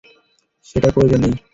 [0.65, 1.33] সেটার প্রয়োজন নেই।